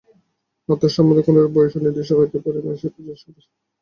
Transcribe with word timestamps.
আত্মার 0.69 0.95
সম্বন্ধে 0.95 1.25
কোনরূপ 1.27 1.51
বয়সও 1.55 1.83
নির্দিষ্ট 1.83 2.11
হইতে 2.19 2.37
পারে 2.43 2.59
না, 2.59 2.71
সেই 2.71 2.91
প্রাচীন 2.91 3.05
পুরুষ 3.05 3.19
সর্বদাই 3.19 3.41
একরূপ। 3.41 3.59